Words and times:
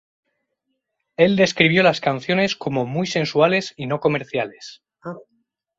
Él 1.15 1.35
describió 1.35 1.83
las 1.83 2.01
canciones 2.01 2.55
como 2.55 2.87
"muy 2.87 3.05
sensuales 3.05 3.75
y 3.77 3.85
no 3.85 3.99
comerciales". 3.99 4.81